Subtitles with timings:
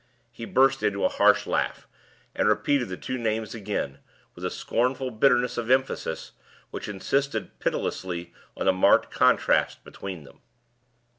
[0.31, 1.87] He burst into a harsh laugh,
[2.33, 3.99] and repeated the two names again,
[4.33, 6.31] with a scornful bitterness of emphasis
[6.71, 10.41] which insisted pitilessly on the marked contrast between them.